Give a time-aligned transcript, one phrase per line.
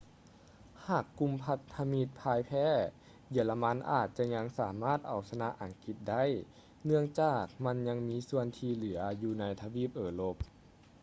[0.87, 2.65] ຫາກກຸ່ມພັນທະມິດຜ່າຍແພ້
[3.31, 6.23] ເຢຍລະມັນອາດຈະຍັງສາມາດເອົາຊະນະອັງກິດໄດ້
[6.85, 10.37] ເນື່ອງຈາກມັນຍັງມີສ່ວນທີ່ເຫຼືອຢູ່ໃນທະວີບເອີຮົບ